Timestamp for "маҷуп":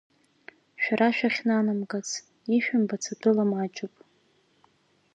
3.49-3.95